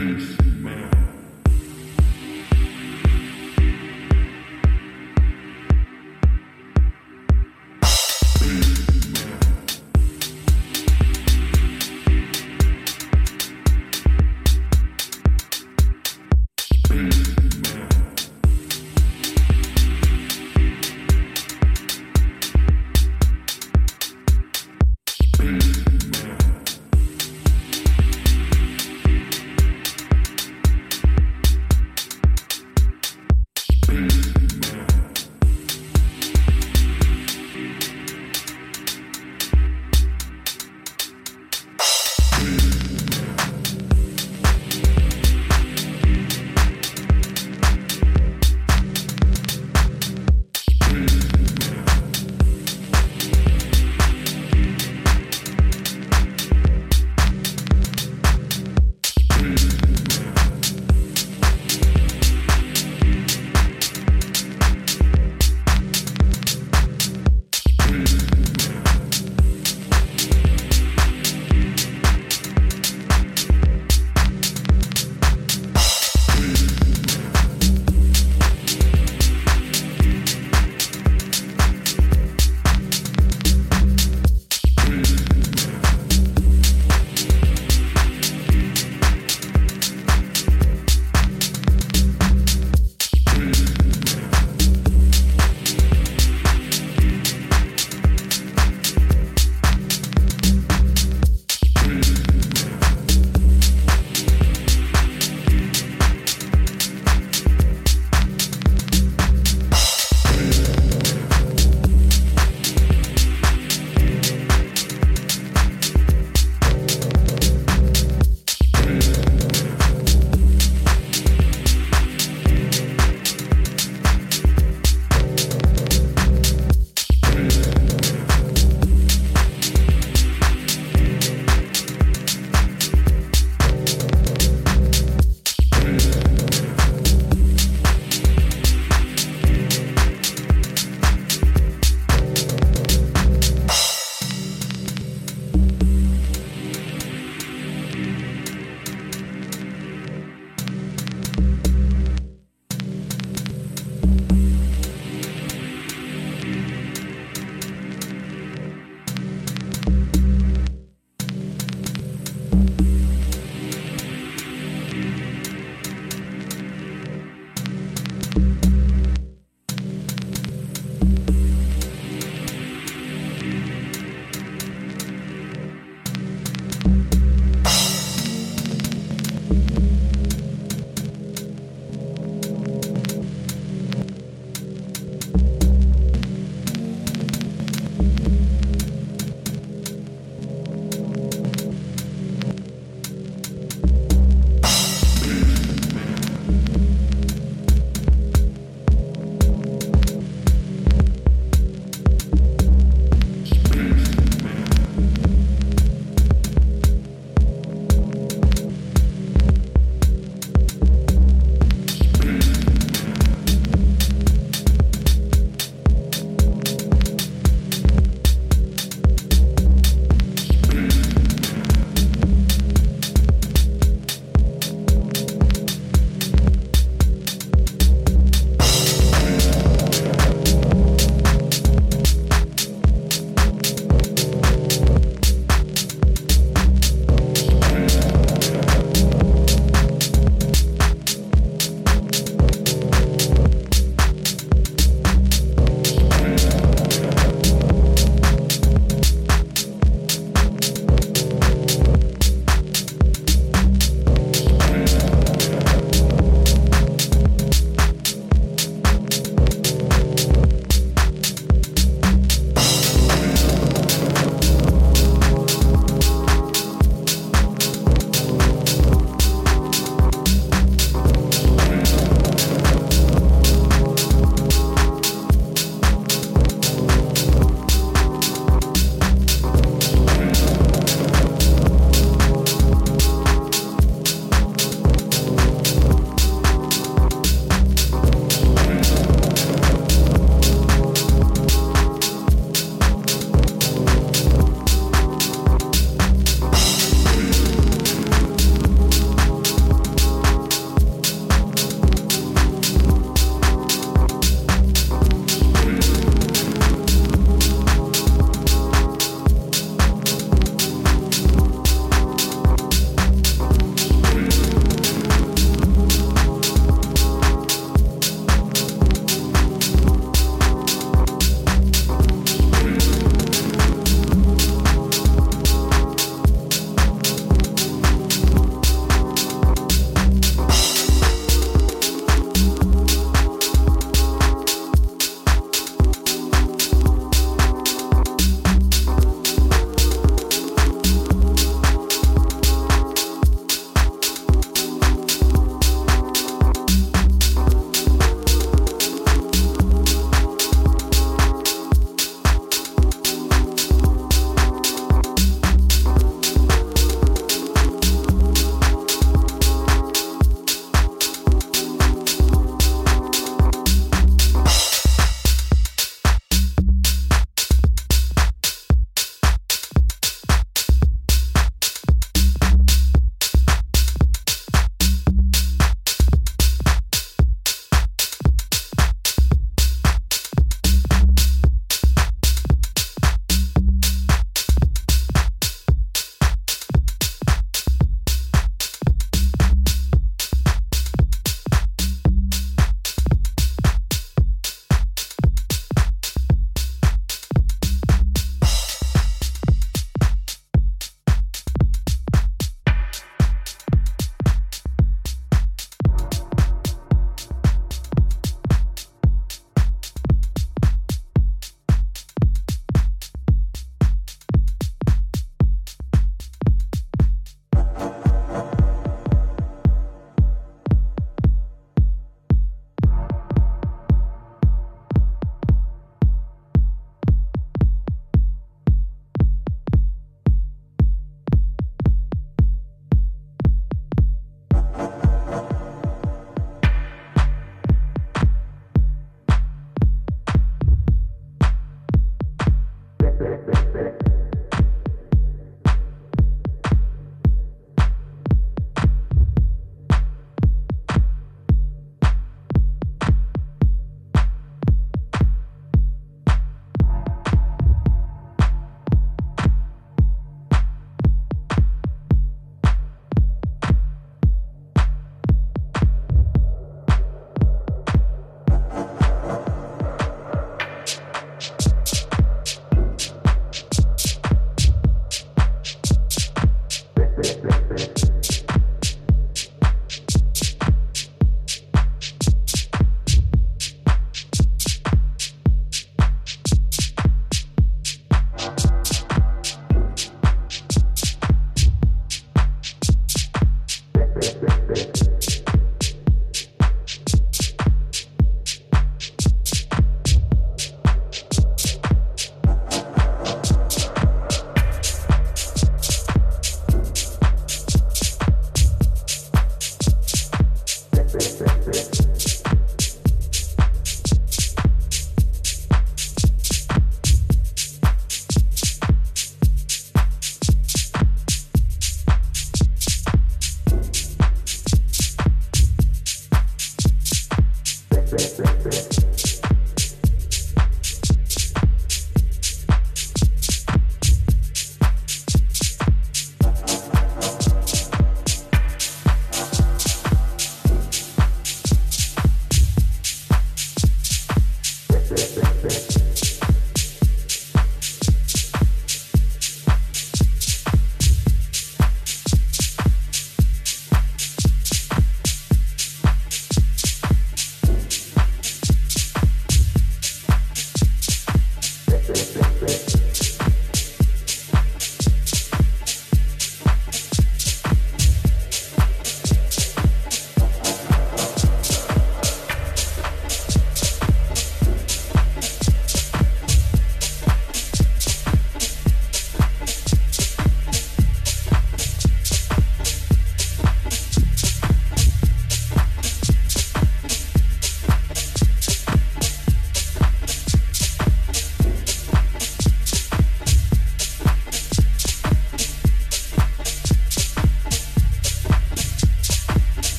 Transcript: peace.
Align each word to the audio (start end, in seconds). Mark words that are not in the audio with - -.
peace. 0.00 0.39